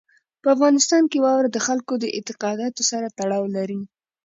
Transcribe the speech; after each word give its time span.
په 0.41 0.47
افغانستان 0.55 1.03
کې 1.11 1.23
واوره 1.25 1.49
د 1.51 1.57
خلکو 1.67 1.93
د 1.99 2.05
اعتقاداتو 2.15 2.81
سره 2.91 3.07
تړاو 3.17 3.43
لري. 3.55 3.81